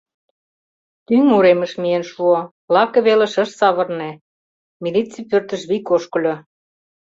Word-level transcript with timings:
Тӱҥ 1.05 1.25
уремыш 1.37 1.71
миен 1.81 2.03
шуо, 2.11 2.39
лаке 2.73 2.99
велыш 3.05 3.33
ыш 3.43 3.49
савырне, 3.59 4.11
милиций 4.83 5.23
пӧртыш 5.29 5.61
вик 5.69 5.87
ошкыльо. 5.95 6.35